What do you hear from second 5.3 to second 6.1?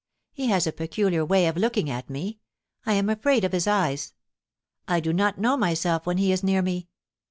know myself